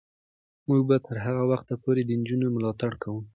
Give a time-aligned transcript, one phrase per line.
[0.67, 3.21] موږ به تر هغه وخته پورې د نجونو ملاتړ کوو.